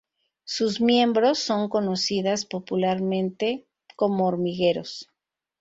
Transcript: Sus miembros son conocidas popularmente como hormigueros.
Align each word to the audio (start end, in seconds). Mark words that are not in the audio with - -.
Sus 0.45 0.81
miembros 0.81 1.37
son 1.37 1.69
conocidas 1.69 2.47
popularmente 2.47 3.67
como 3.95 4.25
hormigueros. 4.25 5.07